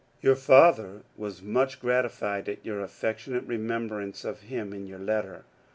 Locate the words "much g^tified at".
1.43-2.65